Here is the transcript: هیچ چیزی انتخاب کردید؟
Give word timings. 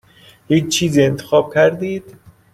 هیچ 0.47 0.67
چیزی 0.79 1.03
انتخاب 1.03 1.53
کردید؟ 1.53 2.17